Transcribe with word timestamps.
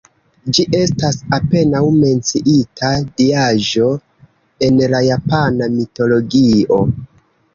Ĝi 0.57 0.63
estas 0.77 1.17
apenaŭ 1.37 1.81
menciita 1.97 2.89
diaĵo 3.21 3.91
en 4.69 4.81
la 4.95 5.01
japana 5.09 5.71
mitologio. 5.77 6.83